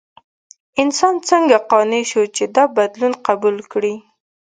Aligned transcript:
انسان 0.81 1.15
څنګه 1.29 1.57
قانع 1.71 2.01
شو 2.11 2.23
چې 2.35 2.43
دا 2.55 2.63
بدلون 2.77 3.13
قبول 3.27 3.57
کړي؟ 3.71 3.95